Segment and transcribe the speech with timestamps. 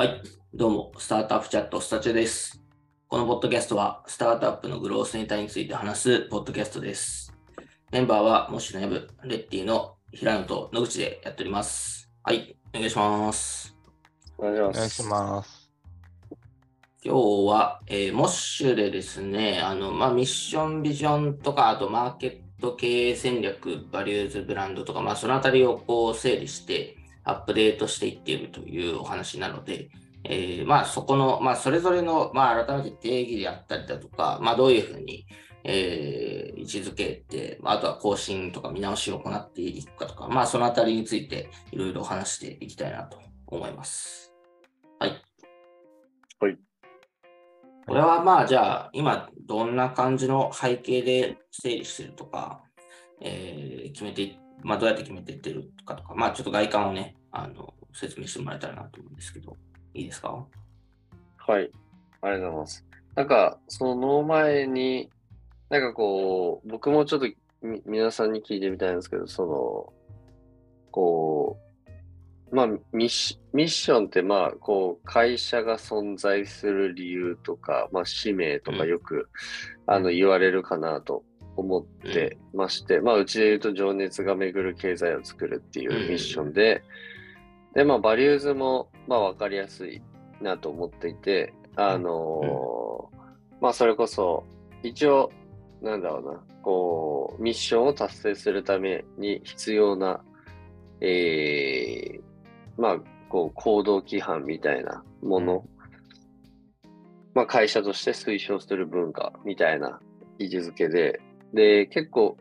[0.00, 0.22] はい、
[0.54, 2.58] どうも、スタートアップチャットスタチュです。
[3.06, 7.34] このポッドキャストは、スタートアップのグロースネタについて話すポッドキャストです。
[7.92, 12.10] メンバーは、モッシュのヤブ、レッティの平野と野口でやっております。
[12.22, 13.76] はい、お願いします。
[14.38, 14.78] お願いします。
[14.78, 15.70] お願いします。
[17.04, 22.26] 今日は、えーモッシュでですね、あの、まあ、ミッションビジョンとか、あとマーケ
[22.58, 26.96] ット経営戦略、バリューズブランドとか、まあ、そのあたりをこう整理して、
[27.30, 29.90] アップデートしていっているというお話なので、
[30.24, 35.26] えーまあ、そこの、まあ、それぞれの、まあ、改めて定義であったりだとか、まあ、どういうふうに、
[35.64, 44.34] えー位置づけて、まああとは更新とか見直しを行っていくかとか、まあ、そのあたりについていろいろ話していきたいなと思います。
[44.98, 45.22] はい。
[46.40, 46.58] はい。
[47.86, 52.62] これはまあ、じゃあ、今、どんな感じの背景で整理してるとか、
[53.22, 59.56] えー決めてい、まあ、どうやって決めていってるかとか、まあ、ちょっと外観をね、あの、説明してもらえたらなと思うんですけど、
[59.94, 60.46] いいですか？
[61.38, 61.70] はい。
[62.22, 62.86] ありがとうございます。
[63.14, 65.10] なんか、その前に、
[65.68, 67.26] なんかこう、僕もちょっと
[67.62, 69.92] み皆さんに聞いてみたいんですけど、その、
[70.90, 71.58] こ
[72.52, 79.28] う、まあミッシ、ョンって、まあ、こう、会社が存在する理由とか、まあ、使命とかうんよく、
[79.86, 81.22] あの、言われるかなと
[81.56, 86.82] 思ってまして、まあ、うちで言うと、情熱が巡る経済を作るっていうミッションで、
[87.74, 90.02] で、まあ、バリューズも、まあ、わかりやすい
[90.40, 93.20] なと思っていて、あのー
[93.60, 94.44] まあ、それこそ、
[94.82, 95.30] 一応、
[95.82, 100.22] なんだろうな、こう、ミッションを達成するために必要な、
[101.00, 102.20] えー、
[102.78, 102.96] まあ、
[103.28, 105.64] こう、行動規範みたいなもの、
[107.34, 110.00] まあ、会社として推奨する文化みたいな
[110.38, 111.20] 位置づけで、
[111.52, 112.38] で、結構、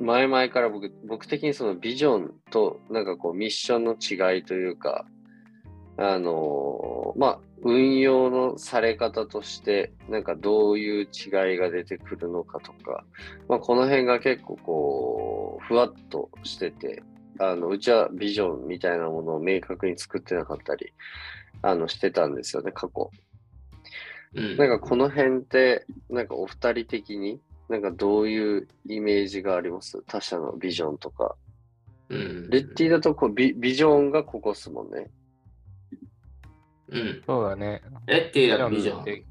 [0.00, 5.06] 前々から僕、僕的にそのビジョンとなんかこうミッションの違いというか、
[5.96, 13.04] あのーまあ、運用のされ方として、なんかどういう違いが出てくるのかとか、
[13.48, 17.02] まあ、この辺が結構こう、ふわっとしてて、
[17.38, 20.92] あの、うちはビジョンみたいなものを明確に作ってなかったり、
[21.60, 23.10] あの、してたんですよね、過去。
[24.34, 24.56] うん。
[24.56, 30.02] なんかこの辺って、なんかお二人的に、なんかどういうイメージがあります？
[30.06, 31.36] 他社のビジョンとか。
[32.08, 35.08] うん、レッティだとこうビビジョンがここっすもんね。
[36.88, 37.22] うん。
[37.24, 37.80] そうだね。
[38.06, 39.04] レッティだとビジョン。
[39.04, 39.24] で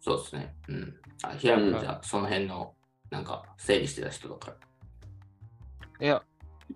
[0.00, 0.54] そうですね。
[0.68, 0.94] うん。
[1.22, 2.74] あ、平野うん君じゃあ、その辺の、
[3.10, 4.50] なんか、整理してた人だか
[6.00, 6.06] ら。
[6.06, 6.22] いや、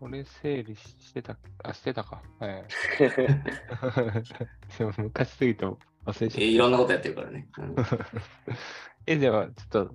[0.01, 2.23] 俺整理してた、あ、してたか。
[2.39, 2.65] はい。
[4.79, 6.39] でも昔すぎて忘れちゃった。
[6.39, 7.49] えーいろんなことやってるからね。
[7.59, 7.77] うん
[9.07, 9.95] え、でも、ちょっと、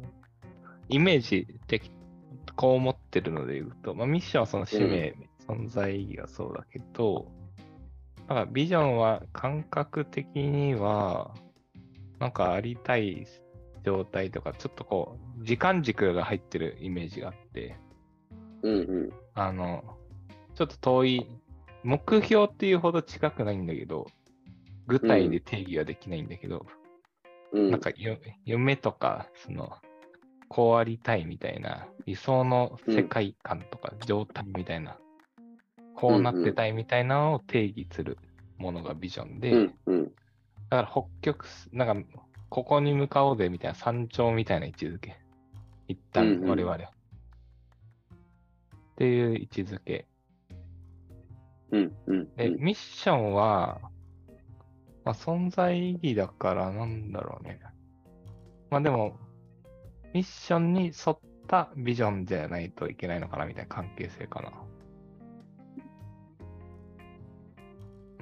[0.89, 1.91] イメージ的、
[2.55, 5.15] こう思ってるので言うと、まあ、ミッションはその使命、
[5.47, 7.31] 存在意義がそうだけど、
[8.27, 11.33] なんかビジョンは感覚的には、
[12.19, 13.27] なんかありたい
[13.83, 17.77] 状態とか、ちょっとこう、時間軸が入ってるイメージがあって、
[18.61, 18.77] うんう
[19.07, 19.09] ん。
[19.33, 19.83] あの、
[20.55, 21.27] ちょっと遠い、
[21.83, 24.07] 目標っていうほど近くないんだけど、
[24.87, 26.65] 具体で定義はできないんだけど、
[27.51, 27.71] うん。
[27.71, 29.73] なんかよ夢とか、その、
[30.53, 34.99] こうありたいみたいな、理想の世界観とか状態みたいな、
[35.95, 38.19] こうなってたいみたいなのを定義する
[38.59, 40.03] ものがビジョンで、うんうん。
[40.05, 40.11] だ
[40.69, 42.09] から北極す、なんか、
[42.49, 45.17] ここに向かおうぜみたいな山頂みたいな位置づけ。
[45.87, 46.77] 一旦うんうん我々は。
[46.77, 46.83] っ
[48.97, 50.05] ていう位置づけ。
[51.71, 52.35] うんうん。
[52.35, 53.81] で、ミッションは、
[55.03, 57.59] まあ、存在意義だからなんだろうね。
[58.69, 59.17] まあでも、
[60.13, 64.51] ミッションに沿ったビジョンじゃないといけないのかなみたいな関係性かな。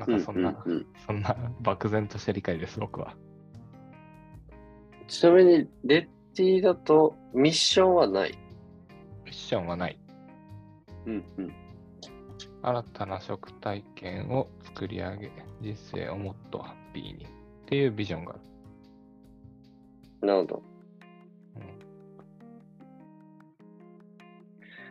[0.06, 3.16] なんかそんな、うんうんうんそんな漠然とした理解です、僕は。
[5.08, 8.32] ちなみに、レッティだとミッションはない？
[9.26, 10.00] ミッションはない。
[11.06, 11.54] うんうん。
[12.64, 17.28] 新たな食体験を作り上げ、人生をもっとハッピーにっ
[17.66, 18.36] ていうビジョンがあ
[20.22, 20.28] る。
[20.28, 20.71] なるほど。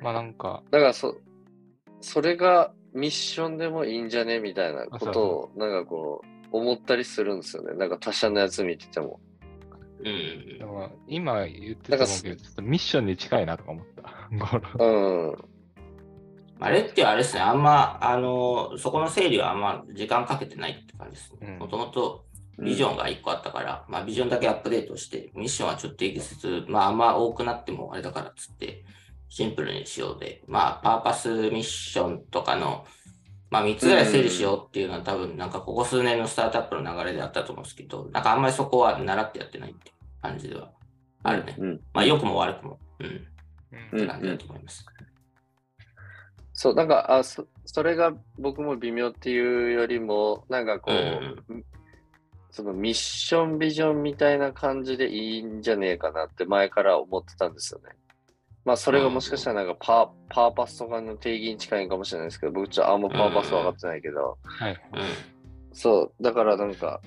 [0.03, 1.17] まあなんか、だからそ、
[2.01, 7.75] それがミッションでもいいんじゃねみたいなことを、なんかこう、思ったりするんですよね。
[7.75, 9.21] なんか他社のやつ見てても。
[10.03, 14.29] うんでも今言ってたと思うけど、ちょっとミッションに近いなとか思った。
[14.83, 15.37] うん。
[16.59, 21.49] まあ、レッティはあれですね、あんま、あの、そこの整理はあんま時間かけてないって感じですね。
[21.53, 22.25] うんもともと
[22.59, 28.85] ビジョンが1個あったから、まあ、ビジョンだけアップデートして、ミッションはちょっと定義せず、まあ、あんま多くなってもあれだからっつって、
[29.31, 32.85] シンプルにしようで、まあ、パーパスミッションとかの、
[33.49, 40.71] まあ3つぐらい整理しようっていうのは多分なんかここ数年のスタートアップの流れであったと思うんですけど、なんかあんまりそこは習ってやってないって感じでは
[41.23, 41.57] あるね。
[41.59, 41.81] うん。
[41.95, 42.79] まあ良くも悪くも。
[42.99, 43.07] うん。
[43.07, 43.11] っ
[43.93, 44.85] うんて感じだと思います。
[46.53, 50.95] そう、なんか、あそそれが僕も微妙っていうよりも、なんかこう、
[51.49, 51.65] うん
[52.53, 57.91] そのミッションビジョンみたいな感じでいいんじゃねえかなって前から思ってたんですよね。
[58.65, 64.81] まあそれがもしかしたらなんかパーパーパスとかの定義に近いかもしれないですけど、僕ちょっとあんまパーパス分かってないけど、はい。
[64.93, 65.01] うん。
[65.73, 67.01] そう、だからなんか、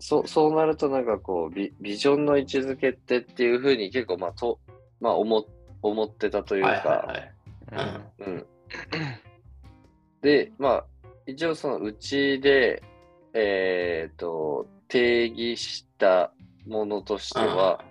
[0.00, 4.60] そうそうなるとなんかこうビ、ビジョンの位置づけってっていうふうに結構まあと、
[5.00, 5.44] まあ思
[5.82, 8.08] 思ってたというか、はいはいはい。
[8.18, 8.46] うんうん。
[10.22, 10.84] で、まあ、
[11.26, 12.82] 一応そのうちで、
[13.34, 16.32] えっ、と、定義した
[16.66, 17.84] ものとしては、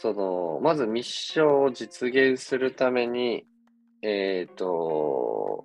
[0.00, 3.44] その、まずミッションを実現するために、
[4.02, 5.64] えっ、と、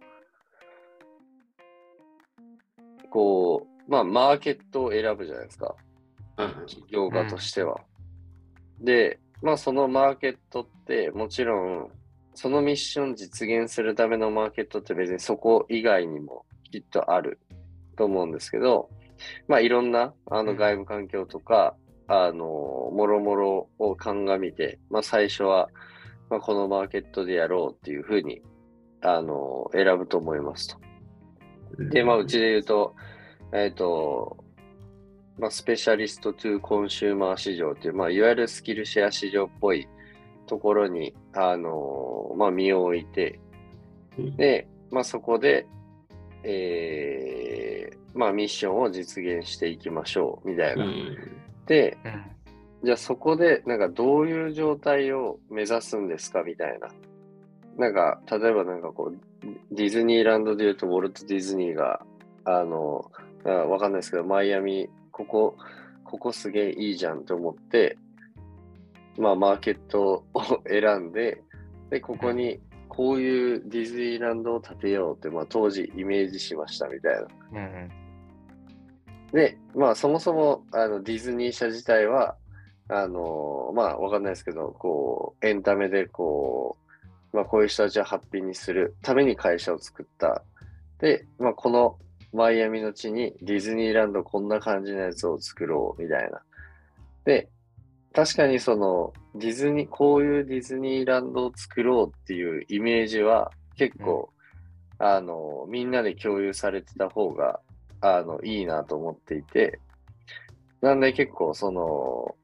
[3.10, 5.76] こう、まあ、マーケットを選ぶじゃないですか。
[6.38, 6.50] うん。
[6.68, 7.80] 企業家としては。
[8.82, 11.90] で、まあそのマーケットってもちろん
[12.34, 17.40] そのミッション実現するためのマーケットって別にそこ以外にもきっとある
[17.96, 18.90] と思うんですけど、
[19.48, 21.76] まあいろんなあのうん外部環境とか、
[22.08, 22.46] あの、
[22.94, 25.70] もろもろを鑑みて、まあ最初は、
[26.30, 28.42] まあ、このマーケットでやろうっていうふうに、
[29.02, 30.78] あの、選ぶと思いますと。
[31.92, 32.96] で、まあ、うちで言うと、
[33.54, 34.38] えっ、と、
[35.38, 39.88] まあ、スペシャリストトゥコンシューマー市場っていう、まあ、いわゆるスキルシェア市場っぽい
[40.48, 43.40] ところに、あのまあ、身を置いて、
[44.18, 45.68] うんで、まあ、そこで、
[46.44, 50.86] えーまあ、ミッションを実現していきましょう、みたいうな。
[52.06, 52.36] うん
[52.86, 56.90] じゃあそこで、なんかどういう状態を目指すんですかみたいな。
[57.78, 62.06] なんか、例えばなんかこう、ディズニーランドで言うと、ウォルト・ディズニーが、
[62.44, 63.12] あの、
[63.44, 65.58] あわかんないですけど、マイアミ、ここ、
[66.04, 67.98] ここすげえいいじゃんって思って、
[69.18, 71.42] まあ、マーケットを選んで、
[71.90, 77.62] で、ここに、こういうディズニーランドを建てようって、まあ、当時イメージしましたみたいな。
[77.62, 78.05] うん
[79.36, 82.38] で、まあそもそもあのディズニー社自体は、
[82.88, 86.78] あのまあわかんないですけど、こう、エンタメでこ
[87.34, 90.42] う、まあこういう人たちをハッピーにするために会社を作った。
[91.00, 91.98] で、まあこの
[92.32, 96.42] マイアミの地にディズニーランドこんな感じのやつを作ろうみたいな。
[97.26, 97.50] で、
[98.14, 104.30] 確かにそのディズニー、こういうディズニーランドを作ろうっていうイメージは結構、
[104.98, 107.60] あの、みんなで共有されてた方が、
[108.02, 109.80] あの、いいなと思っていて、
[110.82, 112.36] なんで結構その、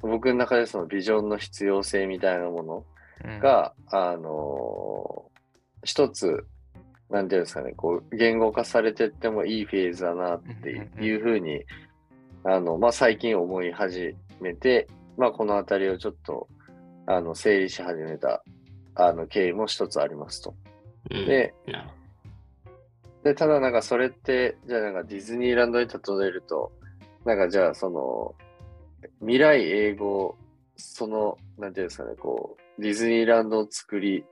[0.00, 2.84] 僕の中でそのビジョンの必要性みたいなもの
[3.24, 5.30] うん、が、あの、
[5.82, 6.46] 一つ、
[7.10, 10.70] なんていうんですかね、こう、言語化されてってもいいフェーズだなって
[11.00, 11.64] いうふうに、
[12.44, 16.48] あの、まあ、最近思い始めて、まあ、このあたりをちょっと、
[17.06, 18.44] あの、整理し始めた、
[18.94, 20.54] あの、経緯も一つありますと。
[21.10, 21.26] うん。
[21.26, 21.54] で、
[23.24, 26.72] で、ただなんかそれって、じゃあなんかディズニーランドに例えると、
[27.24, 28.34] なんかじゃあその、
[29.20, 30.36] 未来英語、
[30.76, 34.24] その、なんていうんですかね、こう、ディズニーランドを作り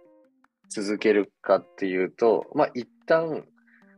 [0.69, 3.45] 続けるかっていうと、まあ一旦、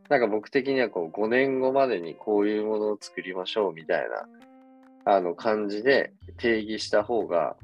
[0.09, 4.01] なんか僕的にはこう5年後までにこういうものを作りましょうみたい
[5.05, 7.55] な、あの感じで定義した方が、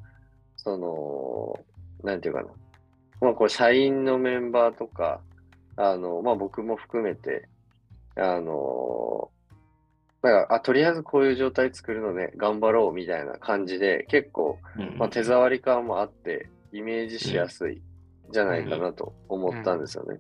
[0.57, 1.59] その、
[2.03, 2.49] なんていうかな。
[3.21, 5.21] まあこう社員のメンバーとか、
[5.77, 7.47] あの、まあ僕も含めて、
[8.15, 9.29] あの、
[10.21, 14.97] なんか、あ、とりあえずこういう状態作るのね、頑張ろうみたいな感じで、結構、うん。
[14.97, 17.81] まあ、手触り感もあって、イメージしやすい
[18.31, 20.19] じゃないかなと思ったんですよね。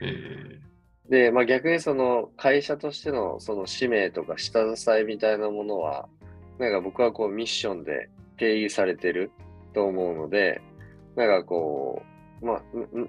[0.00, 0.62] うん。
[1.08, 6.08] で、まあ逆にその会社としてのその使命とか下支えみたいなものは、
[6.58, 9.30] なんか僕はこうミッションで定義されてる
[9.72, 10.60] と思うので、
[11.16, 12.62] なんかこう、まあ、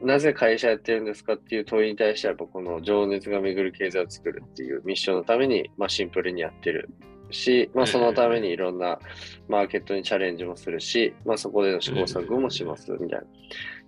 [0.04, 6.90] ななぜ会社やってるんですかっていう問いに対しては、この情熱が巡る経済を作るっていうミッションのために、まあシンプルにやってる
[7.32, 9.00] し、まあそのためにいろんな
[9.48, 13.26] マーケットにチャレンジもするし、まあそこでの試行錯誤もしますみたいな。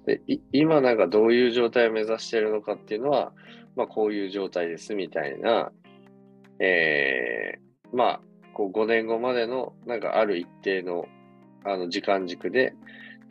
[0.06, 3.34] でい今なんかどういう状態を目指しているのかっていうのは、
[3.76, 5.72] まあこういう状態ですみたいな、
[6.60, 8.22] えー、まあ
[8.54, 11.06] こう5年後までのなんかある一定の
[11.64, 12.74] あの時間軸で、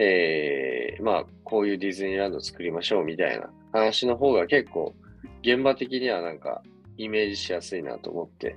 [0.02, 4.94] えー、まあこういうディズニーランドを作りましょうみたいな話の方が結構
[5.42, 6.62] 現場的にはなんか
[6.96, 8.56] イメージしやすいなと思って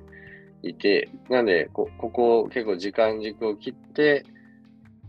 [0.62, 4.26] いて、なんでこここ結構時間軸を切って、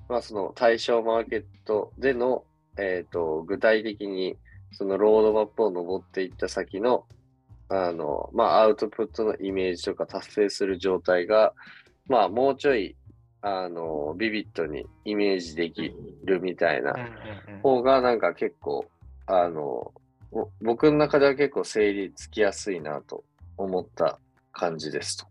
[0.08, 2.44] まあその対象マーケットでの、
[2.78, 4.36] えっ、と、具体的に
[4.72, 7.06] そのロードマップを登っていった先の、
[7.68, 11.54] あの、まあ、アウトプットのイメージとか達成する状態が、
[12.08, 12.96] まあ、もうちょい、
[13.46, 16.94] あの、ビビッドにイメージできるみたいな
[17.62, 18.86] 方が、なんか結構、
[19.26, 19.92] あの、
[20.62, 23.22] 僕の中では結構整理つきやすいなと
[23.58, 24.18] 思った
[24.50, 25.26] 感じですと。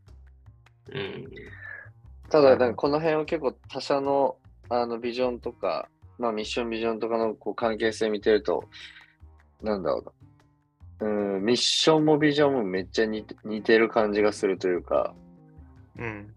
[0.92, 1.28] うん、
[2.30, 4.38] ただ、なんかこの辺は結構他社の
[4.70, 5.90] あのビジョンとか、
[6.20, 8.66] まあミッションビジョンとかのこう関係性見てると、
[9.64, 10.04] なんだろ
[11.02, 11.08] うな。
[11.08, 15.16] うん、ミッションもビジョンもめっちゃ似て似てる感じがするというか、
[15.98, 16.32] うん。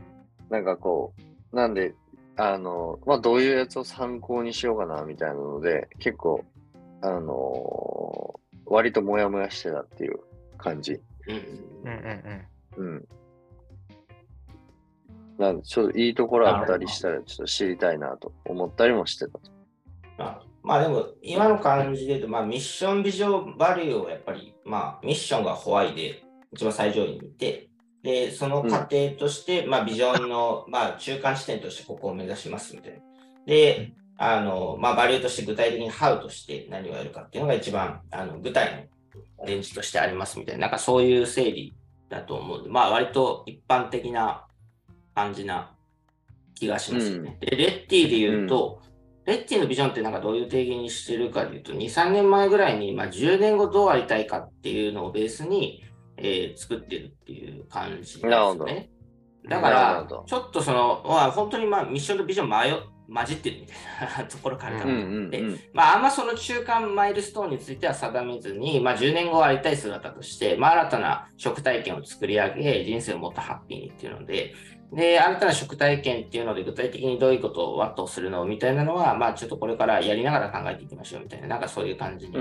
[0.49, 1.26] なんかこう、
[1.57, 1.95] なんで、
[2.37, 6.45] あの、まあどういうやつを参考にしようかなみたいなので、結構、
[7.01, 10.21] あのー、割とモヤモヤしてたっていう
[10.59, 11.01] 感じ。
[11.27, 11.37] うん
[11.85, 12.47] うん
[12.77, 12.87] うん。
[12.87, 13.09] うん。
[15.39, 19.39] なんで、ちょっといいところあったりしたら、ちょっと知りたいなと思ったりもしてた
[20.19, 26.23] あ、まあでも、今の感じで言うと、まあ、ミッションビジョンバリューをやっぱり、まあ、ミッションがホワイで
[26.53, 27.66] 一番最上位にいて、
[28.07, 32.99] で、その過程として、うん、まあ、ビジョンの、まあ、中間地点としてここを目指しますみたいな。
[33.47, 38.89] で、あの、まあ、バリューとして具体的にハウとして何をやるかっていうのが一番、あの、具体
[39.41, 41.75] のレンジとしてありますみたいな、なんかそういう整理
[42.09, 44.47] だと思うんで、まあ、割と一般的な
[45.17, 45.75] 感じな
[46.55, 47.39] 気がしますよね。
[47.43, 55.83] うん、で、レッティで言うと、うん、レッティのビジョンってなんかどういう定義にしてるかで言うと、2、3年前ぐらいに、まあ、10年後どうありたいかっていうのをベースに、
[56.17, 58.21] えー、作ってるっていう感じです
[58.65, 58.91] ね。
[59.49, 62.73] だから、ちょっとその、まあ、本当にまあミッションとビジョン迷
[63.09, 74.55] 混じってるみたいなところから考えて、まあ、あんまその中間マイルストーンについては定めずに、まあ、10年後ありたい姿として、まあ、新たな食体験を作り上げ、人生をもっとハッピーにっていうので、
[74.93, 82.37] で、新たな食体験っていうので、具体的にどういうことをワットするのみたいなのは、まあ、ちょっとこれからやりながら考えていきましょうみたいな、なんかそういう感じに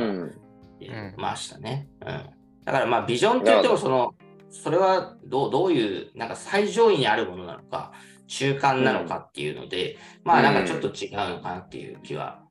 [1.17, 1.87] ましたね。
[2.05, 2.44] うん。
[2.65, 4.15] だから、まあ、ビジョンって言っても、その、
[4.49, 7.93] それはどうどういう、なんか最上位にあるものなのか、
[8.27, 12.41] 中間なのかっていうので、うん、まあ、なんかちょっと違うのかなっていう気は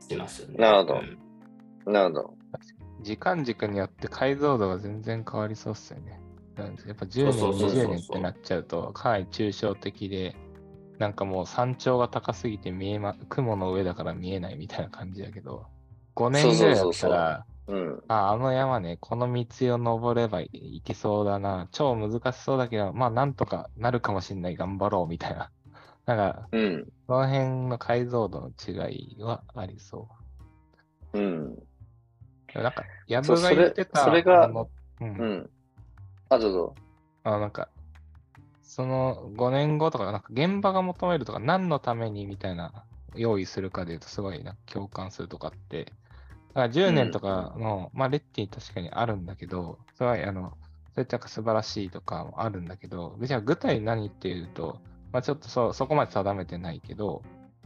[0.00, 0.56] しますよね。
[0.58, 1.00] なるほど。
[1.86, 2.34] うん、なるほど。
[3.00, 6.20] 時間軸によって解像度が全然変わりそうっすよね。
[6.56, 10.36] やっぱ10年、20年ってなっちゃうと、かなり抽象的で、
[10.98, 15.66] なんかもう山頂が高すぎて見えま、雲の上だから見えないみたいな感じだけど、
[16.14, 17.46] 5年ぐらいだったら、
[18.08, 25.50] ああの山ね、この道を登ればいけそうだな、超難しそうだけど、まあなんとかなるかもしれない、頑張ろうみたいな。
[26.04, 30.08] なんか、うん、その辺の解像度の違いはありそ
[31.12, 31.18] う。
[31.18, 31.62] うん。
[32.54, 34.66] なんか、ヤブが言ってたそれが、うん、
[35.00, 35.50] うん
[36.28, 36.74] あ、どうぞ。
[37.24, 37.68] あなんか、
[38.62, 45.92] その5年後とか、なんか現場が求めるとか、何のためにみたいな用意するかで言うと、すごいな共感するとかって、
[46.54, 50.52] だから10年とかの、うん、まあ、レッティ確かにあるんだけど、すごい、あの、
[50.94, 54.78] そういった素晴らしいとかもあるんだけど、じゃあ具体何っていうと、
[55.12, 57.22] まあ、ちょっとそそこまで定めてないけど、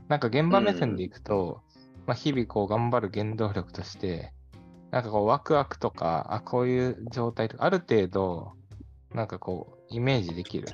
[0.09, 4.33] なんか現場目線でいくと、うん、まあ、日々こう頑張る原動力として、
[4.93, 8.53] なんかこうワクワクとか、あ、こういう状態とか、ある程度、
[9.13, 10.69] なんかこう、イメージできる。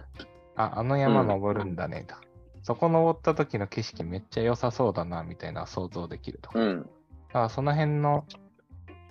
[0.55, 2.15] あ、あの山登るんだねと。
[2.17, 2.21] うん、
[2.63, 6.51] そこ登った時の景色めっちゃ良さそうだな、みたいな想像できると。
[6.55, 6.91] うん。
[7.33, 8.27] だからその辺の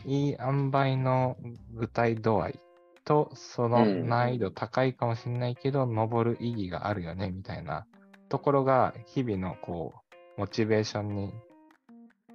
[0.06, 1.38] いい塩梅の
[1.74, 2.60] 具体度合い
[3.04, 7.86] と、その難易度高いかもしれないけど、うん、登る意義があるよね、みたいな
[8.30, 9.94] ところが、日々のこ
[10.38, 11.34] う、モチベーションに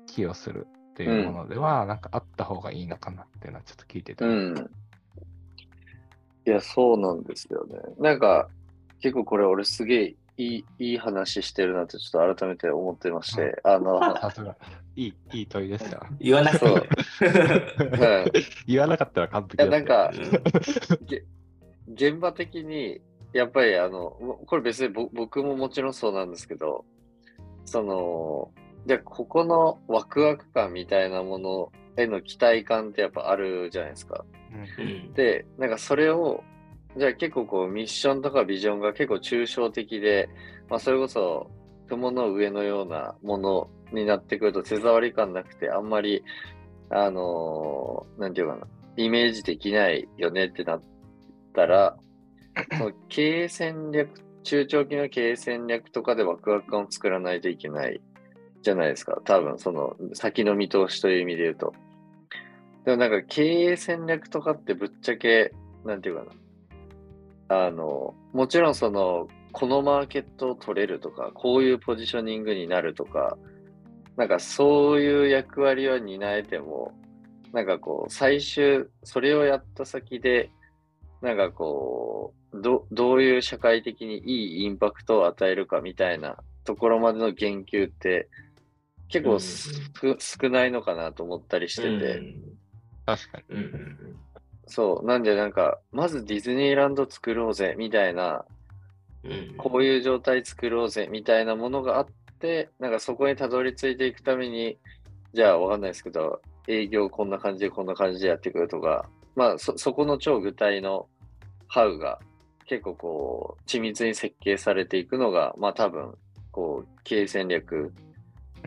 [0.06, 4.24] 寄与するっていうものでは、うん、なんかあった方がいいのかなっていうのはちょっと聞いてて。
[4.24, 4.70] うん
[6.46, 7.76] いや、そうなんですよね。
[7.98, 8.48] なんか、
[9.00, 14.00] 結構これ俺すげえいいいい話してるなってちょっと改めて思ってまして、あの、
[14.96, 16.06] いい、いい問いでした。
[16.20, 16.90] 言わなくて、
[18.66, 20.12] 言わなかったら完璧だいや、なんか、
[21.92, 23.00] 現場的に、
[23.32, 24.10] やっぱりあの、
[24.46, 26.84] これ別に僕ももちろんそうなんですけど、
[27.64, 28.50] その、
[28.86, 34.24] じゃここのワクワク感みたいなものへの期待感ってやっぱあるじゃないですか。
[34.78, 36.44] うん、で、なんかそれを、
[36.96, 40.28] じゃあ結構こうミッションとかビジョンが結構抽象的で、
[40.68, 41.50] まあそれこそ
[41.88, 46.24] 雲の上のようなものになってくると手触り感なくてあんまり、
[46.90, 50.82] あのー、なんていうかな、イメージできないよねってなっ
[51.54, 51.96] たら、
[52.78, 54.08] その経営戦略、
[54.42, 58.00] 中長期の経営戦略とかでワクワク感を作らないといけない
[58.62, 59.20] じゃないですか。
[59.24, 61.74] 多分その先の見通しという意味で言うと。
[62.86, 65.52] でもなんか経営戦略とかってぶっちゃけ、
[65.84, 66.45] なんていうかな。
[67.48, 73.38] あの、もちろんその、このマーケットを取れるとか、こういうポジショニングになるとか、
[74.16, 76.92] なんかそういう役割は担えても、
[77.52, 80.50] なんかこう、最終、それをやった先で、
[81.22, 88.28] なんかこう、どどういう社会的にいいインパクトを与えるかみたいなところまでの言及って
[89.08, 92.56] 結構すく少ないのかなと思ったりしてて、うん
[93.06, 93.56] 確かに。
[93.56, 94.16] うんうん
[94.66, 98.44] そう、なんでなんか、まずディズニーランド作ろうぜみたいな、
[99.24, 102.06] うんこういう状態作ろうぜみたいなものがあっ
[102.38, 104.78] て、なんかそこにたどり着いていくために、
[105.32, 111.08] じゃあわかんないですけど、営業こんな感じでこんな感じでやっていくとか、まあそそこの超具体の
[111.66, 112.20] ハウが
[112.66, 116.14] 結構こう緻密に設計されていくのが、まあ多分、
[116.52, 117.92] こう経営戦略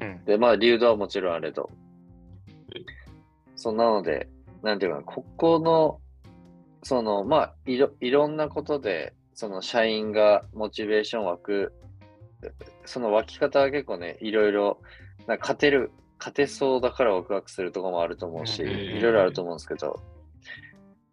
[0.02, 0.26] うん。
[0.26, 1.70] で、まあ、流動はもちろんあれど。
[3.56, 4.28] そうなので、
[4.64, 6.00] なんていうかな、ここの、
[6.84, 11.74] その、まあ、いろ、いろんなことで、その、社員がモチベーション湧く、
[12.86, 14.80] その湧き方は結構ね、いろいろ、
[15.28, 18.70] なんか勝てる、勝てそうだからワクワクするところもあると思うし、うん。
[18.70, 20.00] いろいろあると思うんですけど、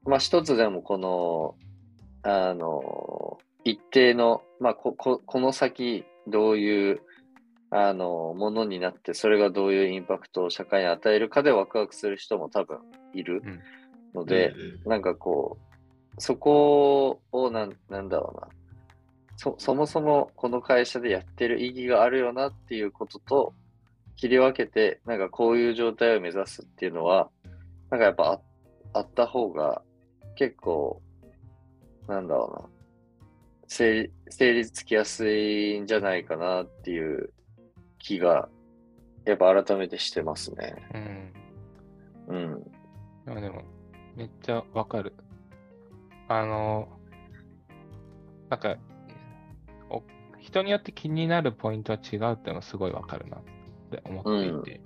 [0.05, 1.55] まあ、一つでもこの、
[2.23, 7.01] あの、一定の、まあ、こ、こ、この先、どういう、
[7.71, 12.79] あの、ものになって、それがどういうインパクトを社会に与えるかでワクワクする人も多分
[13.13, 13.61] いるうん
[14.15, 14.55] ので、
[14.87, 15.59] なんかこ
[16.17, 18.49] う、そこをなん、なんだろうな。
[19.37, 23.53] そ、そもそもこの会社でやってる意義があるよなっていうことと、
[24.17, 27.29] 切り分けて、なんかこういう状態を目指すっていうのは、
[27.91, 28.41] なんかやっぱあ
[28.95, 29.83] あった方が、
[30.37, 31.03] 結構、
[32.09, 32.69] なんだろうな。
[33.69, 37.31] 整整理つきやすいんじゃないかなっていう
[38.07, 38.49] 気が、
[39.25, 40.77] やっぱ改めてしてますね。
[42.29, 42.37] うん。
[42.37, 42.65] うん。
[43.25, 43.63] でもでも、
[44.15, 45.13] めっちゃわかる。
[46.29, 46.89] あの、
[48.49, 48.77] なんか、
[49.91, 50.05] お
[50.39, 53.41] 人によって気になるポイントは違うってのはすごいわかるなっ
[53.91, 54.81] て思っていて、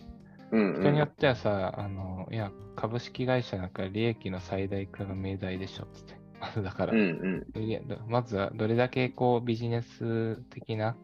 [0.53, 0.81] うん、うん。
[0.81, 6.19] 人によってはさ、あの、いや、株式会社なんか利益の最大化が命題でしょって。
[6.41, 8.11] ま ずだから、うんうん。
[8.11, 10.97] まずはどれだけこうビジネス的な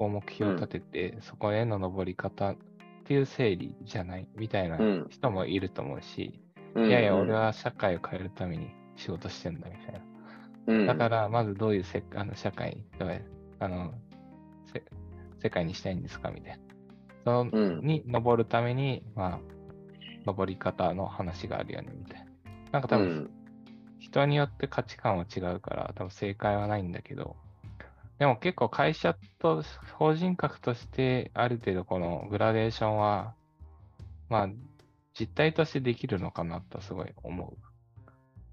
[0.00, 2.56] こう目標を立てて、そこへの登り方っ
[3.04, 6.40] ていう整理じゃないみたいなうん人もいると思うし、
[6.74, 10.00] うんいやいや、俺は社会を変えるために仕事してんだみたいな。
[10.68, 13.20] うん、だから、まずどういうせあの社会どうや
[13.58, 13.92] あの
[14.72, 14.82] せ
[15.42, 16.58] 世界にしたいんですかみたいな。
[17.26, 19.40] その、うんに登るために、まあ、
[20.24, 22.26] 登り方の話があるよねみたいな。
[22.72, 23.30] なんか多分、うん
[23.98, 27.36] 人によって価値観は違うから、多分正解はないんだけど、
[28.20, 29.64] でも結構会社と
[29.98, 33.34] 法人格としてある程度このグラデーションは、
[34.28, 34.48] まあ
[35.18, 37.56] 実態としてできるのかなとすごい思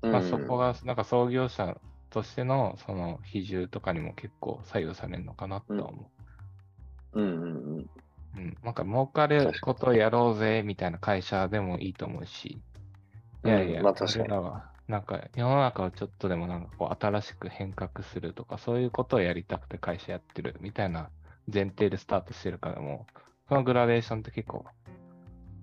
[0.01, 0.07] う。
[0.07, 1.75] まあそこがなんか創業者
[2.09, 6.11] としてのその比重とかにも結構左右されるのかなとは思
[7.11, 7.79] うんうんうん。
[7.79, 7.85] う。
[8.37, 8.57] うん。
[8.63, 12.57] なんか儲かることをやろうぜみたいな会社でもいいと思うし、
[13.43, 21.09] いやいや、うんまあ確かにはなんか世の中をちょっとでもなんかこう新しく変革するとか、そういうことをやりたくて会社やってるみたいな
[21.53, 23.05] 前提でスタートしてるからも、
[23.49, 24.65] そのグラデーションって結構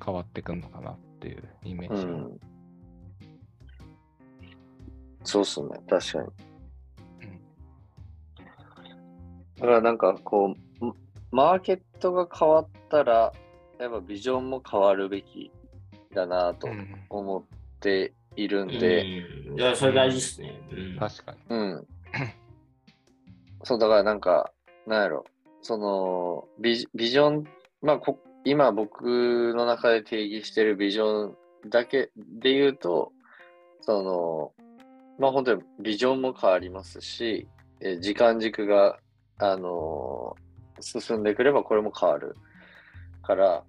[0.04, 2.12] 変わってくるのかなっていうイメージは。
[2.12, 2.40] うん。
[5.22, 6.24] そうっすね、確かに。
[6.24, 6.34] うん
[9.56, 10.94] だからなんかこう、ん
[11.30, 13.32] マーケットが変わったら、
[13.78, 15.50] やっぱビジョンも変わるべき
[16.14, 17.44] だなとうん思っ
[17.80, 19.04] ているんで、
[19.48, 20.60] うん、いや、それ大事ですね。
[20.70, 21.38] うん確かに。
[21.48, 21.86] うん。
[23.62, 24.52] そう、だからなんか、
[24.86, 25.24] なんやろ、
[25.62, 27.44] その、ビジビジョン、
[27.82, 31.36] まあこ、今僕の中で定義してるビジョン
[31.70, 33.12] だけで言うと、
[33.80, 34.52] その、
[35.18, 37.48] まあ本当にビジョンも変わりますし、
[37.80, 38.98] えー時間軸が、
[39.38, 40.44] あのー
[40.80, 42.36] 進んでくればこれも変わる
[43.22, 43.64] から、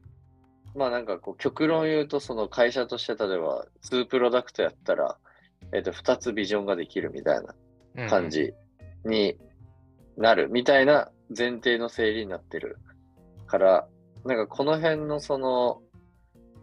[0.75, 5.17] まあなんかこう極論言うとその会社として例えば2プロダクトやったら、
[5.73, 7.41] えっ、と2つビジョンができるみたい
[7.95, 8.53] な感じ
[9.05, 9.37] に
[10.17, 12.77] なるみたいな前提の整理になってる
[13.47, 13.87] から、
[14.25, 15.81] なんかこの辺のその、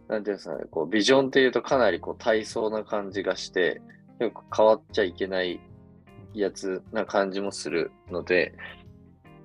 [0.07, 3.81] なんていうんですかね、こうビジョンっていうとかなりこう体操な感じがして、
[4.19, 5.59] よく変わっちゃいけない
[6.33, 8.53] やつな感じもするので、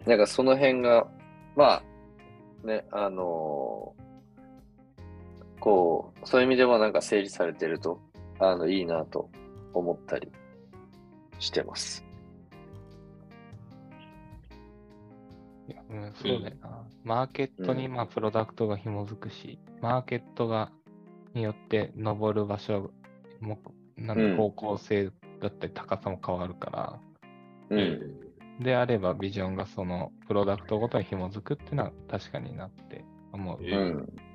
[0.07, 1.07] なんかその辺が、
[1.57, 1.83] ま
[2.64, 4.08] あ、ね、あのー
[5.61, 8.01] こう、そういう意味でもなんか整理されてると、
[8.38, 9.31] あの、いいなと
[9.75, 10.31] 思ったり
[11.38, 12.05] してます。
[15.68, 16.87] いや、うん、そうだよな。
[17.05, 20.71] マーケットに、うんまあ、プロダクトが紐づくし、マーケットが、
[21.35, 22.90] によって登る場所
[23.40, 23.59] も、
[23.97, 28.29] なん方向性だったり高さも変わるから、うん。
[28.61, 33.59] であればビジョンがそのプロダクトごとに紐づくっていうのは確かになって思う。
[33.61, 34.27] うん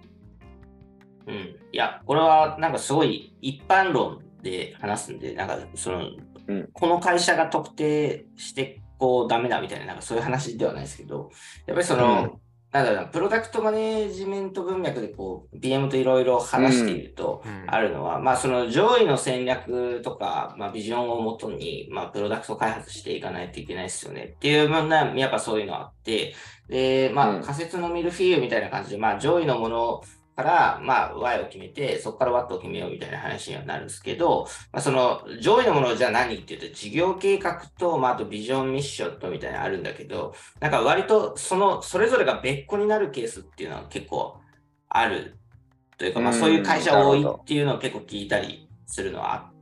[1.27, 1.35] うん。
[1.35, 6.09] うん、いや、これはなんかすごい一般論で話すんで、なんかその
[6.47, 6.69] うん。
[6.73, 11.29] この会社が特定してこうダメだみたいな、なんかそういう話ではないですけど、
[11.65, 12.31] やっぱりその、うん。
[12.71, 17.65] なんだろうな、プロダクトマネージメント文脈でこう、PM といろいろ話していると、うん。
[17.67, 24.33] あるのは、まあその上位の戦略とか、まあビジョンをもとに、まあプロダクト開発していかないといけないですよね。
[24.35, 26.33] っていう、まあやっぱそういうのあって、
[26.67, 27.39] で、まうん。
[27.41, 30.01] あ仮説のミルフィーユみたいな感じで、まあ上位のもの
[30.35, 44.37] から、まあ Y を決めて、そこから What を決めようみたいな話にはなるんですけど、まあその上位のものじゃあ何っていうと、事業計画と、まああとビジョンミッションとみたいなのあるんだけど、なんか割とその、それぞれが別個になるケースっていうのは結構
[44.89, 45.37] ある
[45.97, 49.52] というか、まあうんそういう会社多いっていうのを結構聞いたりするのはあって、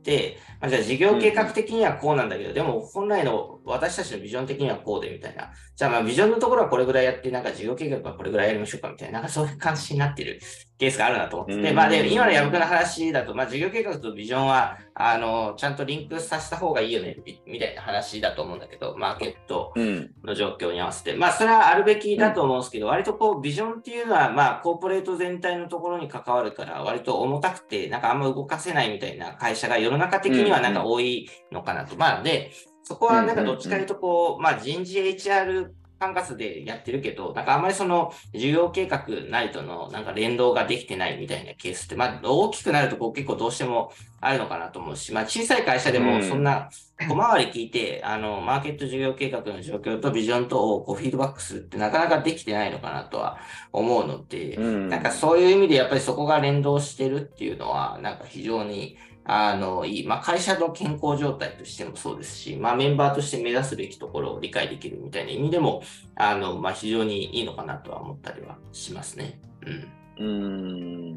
[0.60, 5.50] まあ、じゃあ事業計画的にはこうなんだけど、でも本来の私たちのビジョン的にはこうでみたいな。
[5.74, 10.40] じゃあまあビジョンのところはこれぐらいやって、なんか事業計画はこれぐらいやりましょうかみたいな、なんかそういう感じになってる
[10.78, 20.10] ケースがあるなと思ってて、うんまあで、今の矢部君の話だと、まあ事業計画とビジョンは、あの、ちゃんとリンクさせた方がいいよね、みみたいな話だと思うんだけど、マーケットうん。
[20.22, 21.14] の状況に合わせて。
[21.14, 31.96] まあ、それはあるべきだと思うんですけど、割とこう、ビジョンっていうのは、まあ、コーポレート全体のところに関わるから、割と重たくて、なんかあんま動かせないみたいな会社が世の中的にはなんか多いのかなと。
[31.96, 32.52] まあ、で、
[32.82, 35.70] そこはなんかどっちかというと、こう、まあ、人事 HR
[36.02, 46.70] 管轄でやってるけど、なんかあんまりその事業計画なりとのなんか連動ができてないみたいなケースって、まあ大きくなるとこう結構どうしてもあるのかなと思うし、まあ小さい会社でもそんな
[47.08, 53.38] 小回り聞いて、あの、マーケット事業計画の状況とビジョンとをこうフィードバックするってなかなかできてないのかなとは
[53.72, 54.88] 思うので、うん。
[54.88, 60.06] なんかそういう意味でやっぱりそこが連動してるっていうのは、なんか非常に、あの、いい。
[60.06, 65.82] まあ会社の健康状態としてもそうですし、まあメンバーとして目指すべきところを理解できるみたいな意味でも、
[66.16, 69.40] あの、まあ非常にいいのかなとは思ったりはしますね。
[69.64, 70.02] うん。
[70.18, 71.14] うん。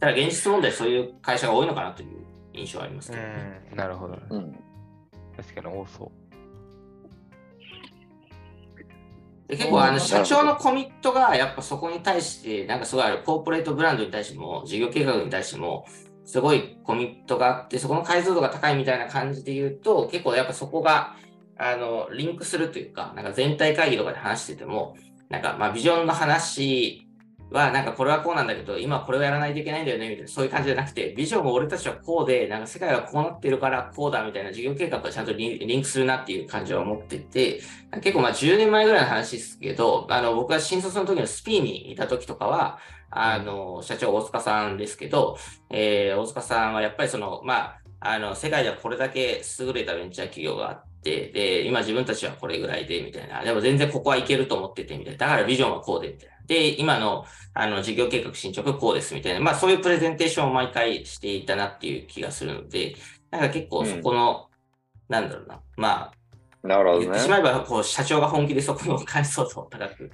[0.00, 3.60] ただ現実問題そういう会社が多いのかなという印象はありますけどね。
[3.72, 4.18] うん、なるほど。
[4.30, 4.58] うん。
[5.36, 6.10] 確かに多そ
[9.48, 15.86] で結構あのうん社長のコミットがやっぱそこに対して、なんかすごいあるコーポレートブランドに対しても、事業計画に対しても、
[16.28, 21.16] すごいコミットがあって、そこの解像度が高いみたいな感じで言うと、結構やっぱそこが、
[21.56, 24.94] あの、リンクするというか、なんか全体会議とかで話してても、
[25.30, 27.08] なんかまあビジョンの話
[27.50, 37.62] は、なんかこれはこうなんだけど、今これをやらないといけないんだよね、みたいな、そういう感じじゃなくて、ビジョンも俺たちはこうで、なんか世界はこうなってるからこうだみたいな事業計画がちゃんとリンリンクするなっていう感じは思ってて、
[38.02, 45.38] 結構まあ10年前ぐらいの話ですけど、あの僕が新卒の時のスピーにいた時とかは、あの社長大塚さんですけど、
[45.70, 56.34] えー大塚さんはやっぱりその、まあ、あの世界ではこれだけ優れたベンチャー企業があって、で、今自分たちはこれぐらいでみたいな、でも全然ここはいけると思っててみたいな、だからビジョンはこうでみたいな。
[56.46, 62.94] で、今のあの事業計画進捗こうですみたいな、まあそういうプレゼンテーションを毎回していたなっていう気がするので、
[63.30, 64.48] なんか結構そこの、
[65.08, 66.12] なんだろうな、ま
[66.62, 67.06] あ、なるほどね。
[67.06, 67.20] 言って。
[67.20, 70.10] しまえば、こう、社長が本気でそこの回想度を高く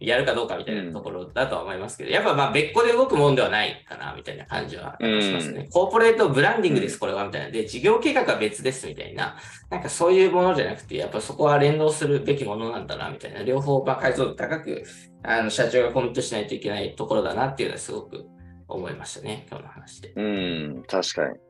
[0.00, 5.68] やるかどうかみたいなところだとは思いますけど、やっぱまあ別個で動くもんではないかな、みたいな感じはしますね。
[5.72, 7.50] コーポレートブランディングです、これは、みたいな。
[7.50, 9.36] で、事業計画は別です、みたいな。
[9.70, 13.42] なんかそういうものじゃなくて、やっぱそこは連動するべきものなんだな、みたいな。
[13.42, 14.84] 両方、まあ解像度高く、
[15.24, 18.26] あの、社長がコミットしないといけないところだなっていうのはすごく
[18.68, 20.12] 思いましたね、今日の話で。
[20.14, 21.34] うん、確かに。
[21.34, 21.40] う。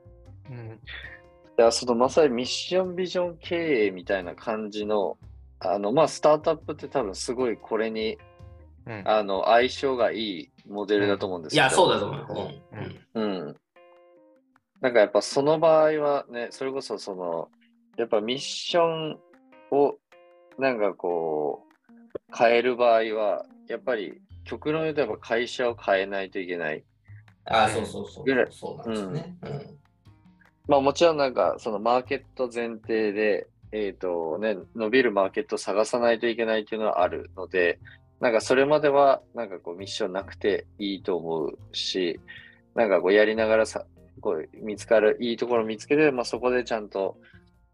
[0.50, 0.80] うん。
[1.58, 5.18] いや、そのまさにミッションビジョン経営みたいな感じの、
[5.60, 8.16] あの、まあ、スタートアップって多分すごいこれに、
[8.88, 9.02] うん。
[9.04, 11.62] あの、相性がいいモデルだと思うんですけど。
[11.62, 12.16] いや、そうだと思
[13.14, 13.14] う。
[13.14, 13.22] うん。
[13.22, 13.56] うんうん。
[14.80, 17.48] なんかやっぱその場合はね、それこそその、
[17.96, 19.18] やっぱミッション
[19.70, 19.96] を
[20.58, 26.84] なんかこう、変える場合は、やっぱり極論言うとやっぱ会社を変えないといけない。
[27.44, 28.48] ああ、そうそうそうぐらい。
[28.50, 29.36] そうなんですね。
[29.42, 29.78] うん
[30.68, 37.80] まあもちろんなんかそのマーケット前提で、えっ、とね、伸びるマーケットを探さないといけないっていうのはあるので、
[38.20, 42.20] なんかそれまではなんかこうミッションなくていいと思うし、
[42.74, 43.84] なんかこうやりながらさ、
[44.20, 47.16] こう見つかるいいところを見つけて、まあそこでちゃんと、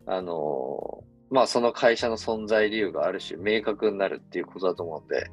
[0.07, 5.31] あのーまあその会社の存在理由があるし、明確になるっていうことだと思うんで、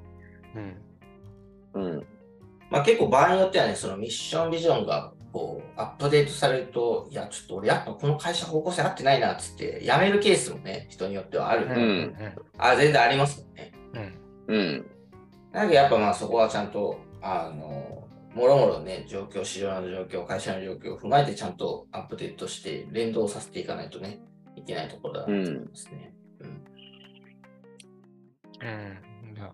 [1.76, 1.84] うん。
[1.84, 2.08] うん。
[2.72, 11.68] まあ、結構場合によってはね、そのミッションビジョンがこうアップデートされると、いや、ちょっと俺やっぱこの会社方向性合ってないなっつって、辞めるケースもね、人によってはある。
[11.68, 12.16] ん
[12.58, 13.74] あ、全然ありますよね。
[14.48, 14.56] うん。
[14.56, 14.91] うん。
[15.52, 24.22] なのでやっぱまあそこはちゃんと、あの、もろもろね、状況、市場の状況、会社の状況を踏まえてちゃんとアップデートして連動させていかないとね、
[24.56, 26.14] いけないところだと思いますね。
[26.40, 26.48] うん。
[28.62, 29.36] うん。
[29.36, 29.54] いや、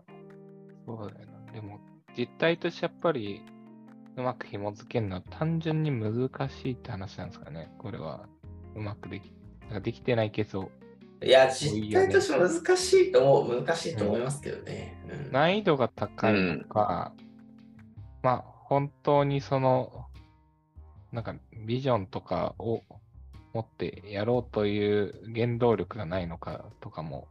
[0.86, 1.51] そうだよな。
[1.51, 1.79] でも、
[2.15, 3.41] 実態としてやっぱり、
[4.15, 7.71] うまく紐付けるのは単純に難しいって話なんですかね。
[7.79, 8.27] これは、
[8.75, 9.31] うまくでき
[9.83, 10.71] できてないケースを
[11.23, 14.97] いや、実態として難しいと思う、難しいと思いますけどね。
[15.10, 17.13] うん難易度が高いのか、
[18.21, 20.06] まあ本当にその、
[21.12, 22.84] なんかビジョンとかを
[23.53, 27.27] 持ってやろうという原動力がないのかとかも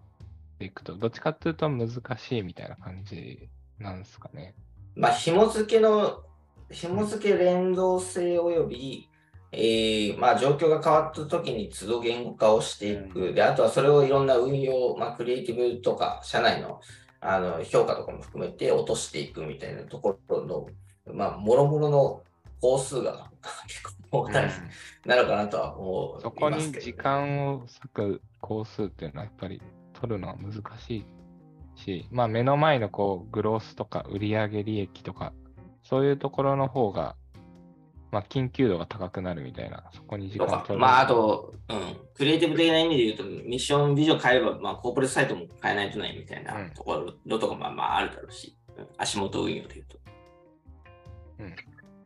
[0.58, 4.54] でいくと、どっちかっていうと難しいみたいな感じなんですかね。
[4.94, 6.22] まあ、紐付けの、
[6.70, 9.08] 紐付け連動性および、
[9.52, 13.32] えーまあ、状況が変わった時に都度言語化をしていく。
[13.32, 16.80] で、あとはそれをいろんな運用、まあ、クリエイティブとか、社内の
[17.20, 20.66] あの評価とかも含めて落としていくみたいなところの、
[21.12, 22.22] まあ、もろもろの
[22.60, 23.30] 工数が
[23.66, 24.42] 結構多いな
[25.16, 29.60] のかなとは思う、そこに時間を割く工数っていうのはやっぱり
[29.94, 31.04] 取るのは難しい
[31.80, 35.32] し、まあ目の前のこうグロースとか売上利益とか、
[35.82, 37.16] そういうところの方が、
[38.10, 40.78] まあ緊急度が高くなるみたいな、そこに時間を取る。
[40.78, 49.98] まああと、うん、クリエイティブ的な意味で言うと、ミッションビジョン変えれば、まあコーポレートサイトも変えないとないみたいなところとかまあまああるだろうし、うん、足元運用で言うと。
[51.40, 51.54] うん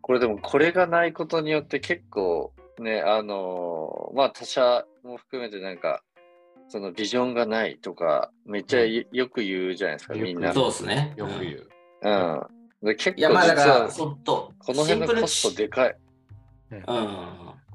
[0.02, 6.02] これでもこれがないことによって結構ね、あのー、まあ他社も含めてなんか、
[6.68, 10.52] そのビジョンがないとか、めっちゃよく言うじゃないですか、みんな。
[10.52, 11.14] そうですね。
[11.16, 11.68] よく言う。
[12.02, 12.42] うん。
[12.82, 15.96] で結構実は、そっと、この辺のコストでかい。
[16.70, 16.80] うん。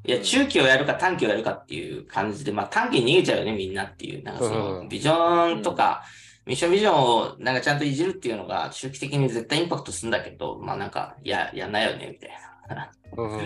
[0.08, 4.24] いや、中期をやるか短期をやるかっていう感じで、まあ短期に逃げちゃうよね、みんなっていう。
[4.24, 6.04] なんかその、ビジョンとか、
[6.46, 12.92] ミッションビジョンをなんかちゃんといじるっていうのが中期的に絶対インパクトするんだけど、まあなんか、や、やんないよね、みたいな。
[13.18, 13.38] う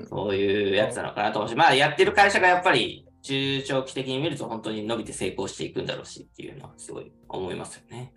[0.00, 8.12] ん、そういうやつなのかなと思うし、まあやってる会社がやっぱり中長期的に見ると本当に伸びて成功していくんだろうしっていうのはすごい思いますよね。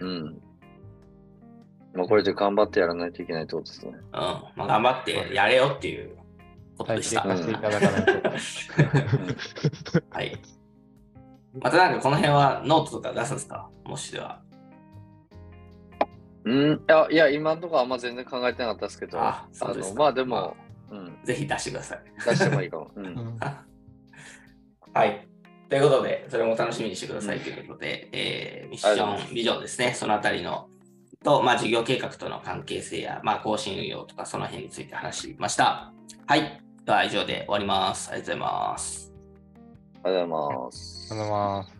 [0.00, 0.08] うん。
[0.08, 0.40] うん。
[1.94, 3.92] まあこれで頑張ってやらないといけないってことですね。
[3.94, 4.00] うん。
[4.12, 6.16] まあ頑張ってやれよっていう
[6.78, 7.22] ことでした。
[7.36, 10.02] していただかないと。
[10.10, 10.38] はい。
[11.60, 13.68] またなんかこの辺はノートとか出すんですか？
[13.84, 14.40] もしでは。
[16.44, 20.56] うん、いや、いや今のところあんま全然考えてなかったですけど、ああのまあでも、
[20.90, 22.02] まあ、うん、ぜひ出してください。
[22.24, 22.90] 出してもいいかも。
[22.94, 23.14] うん、
[24.94, 25.28] はい。
[25.68, 30.68] ということで、それも楽しみにしてくださいということで、うん、えー、ミッション、ビジョンですね、そのあたりの、
[31.22, 35.92] と、まあ、事業計画との関係性や、まあ、更新運用とか、その辺について話しました。
[36.26, 36.62] はい。
[36.84, 38.10] では、以上で終わります。
[38.10, 39.12] ありがとうございます。
[40.02, 41.12] ありがとうございます。
[41.12, 41.79] ありがとうございます。